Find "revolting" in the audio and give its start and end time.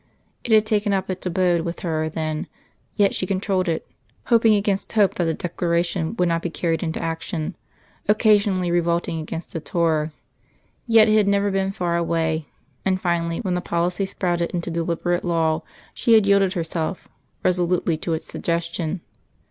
8.71-9.19